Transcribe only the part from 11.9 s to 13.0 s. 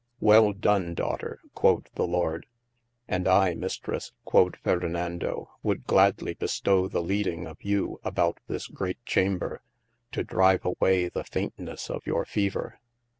of your fever.